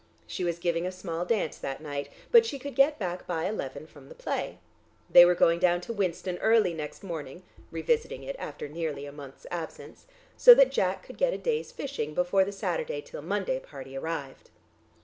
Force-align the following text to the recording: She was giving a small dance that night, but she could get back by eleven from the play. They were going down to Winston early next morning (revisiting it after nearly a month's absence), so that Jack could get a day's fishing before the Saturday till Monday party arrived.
She 0.25 0.43
was 0.43 0.57
giving 0.57 0.87
a 0.87 0.91
small 0.91 1.25
dance 1.25 1.59
that 1.59 1.79
night, 1.79 2.09
but 2.31 2.43
she 2.43 2.57
could 2.57 2.73
get 2.73 2.97
back 2.97 3.27
by 3.27 3.45
eleven 3.45 3.85
from 3.85 4.09
the 4.09 4.15
play. 4.15 4.57
They 5.07 5.25
were 5.25 5.35
going 5.35 5.59
down 5.59 5.79
to 5.81 5.93
Winston 5.93 6.39
early 6.39 6.73
next 6.73 7.03
morning 7.03 7.43
(revisiting 7.69 8.23
it 8.23 8.35
after 8.39 8.67
nearly 8.67 9.05
a 9.05 9.11
month's 9.11 9.45
absence), 9.51 10.07
so 10.35 10.55
that 10.55 10.71
Jack 10.71 11.03
could 11.03 11.19
get 11.19 11.35
a 11.35 11.37
day's 11.37 11.71
fishing 11.71 12.15
before 12.15 12.43
the 12.43 12.51
Saturday 12.51 13.01
till 13.03 13.21
Monday 13.21 13.59
party 13.59 13.95
arrived. 13.95 14.49